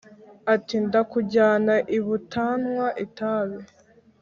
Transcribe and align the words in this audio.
ati: 0.53 0.75
ndakujyana 0.87 1.75
ibutanywa 1.97 2.87
itabi 3.05 3.59